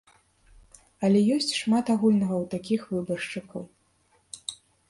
Але 1.07 1.19
ёсць 1.35 1.53
шмат 1.59 1.85
агульнага 1.97 2.35
ў 2.43 2.49
такіх 2.57 2.81
выбаршчыкаў. 2.97 3.63